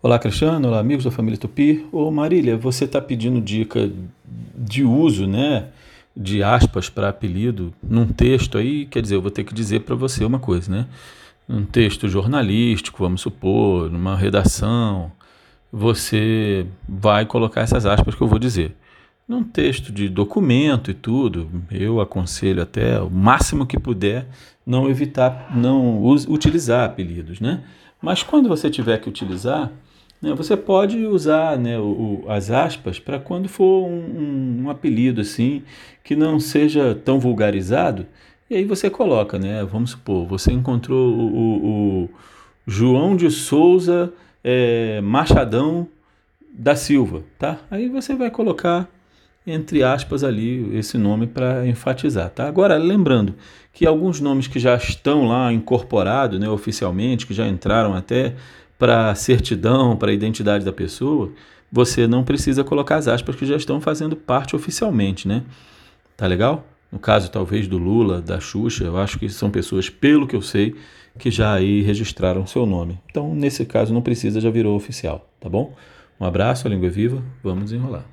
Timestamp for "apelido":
7.08-7.74, 34.70-35.20